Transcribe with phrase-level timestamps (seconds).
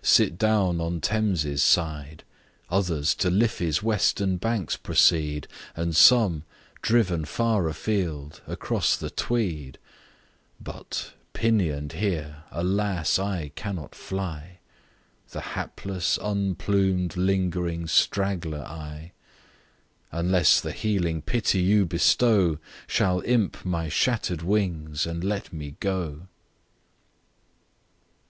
[0.00, 2.24] sit down on Thames's side;
[2.70, 6.44] Others to Liffy's western banks proceed, And some
[6.80, 9.76] driven far a field, across the Tweed:
[10.58, 13.18] But, pinion'd here, alas!
[13.18, 14.60] I cannot fly:
[15.28, 19.12] The hapless, unplumed, lingering straggler I!
[20.10, 22.56] Unless the healing pity you bestow,
[22.86, 26.28] Shall imp my shatter'd wings, and let me go.